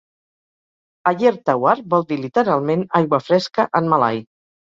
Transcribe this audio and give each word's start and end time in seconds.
"Ayer 1.11 1.33
Tawar" 1.49 1.73
vol 1.91 2.07
dir 2.13 2.17
literalment 2.23 2.87
"aigua 3.01 3.21
fresca" 3.27 3.69
en 3.83 3.93
malai. 3.95 4.21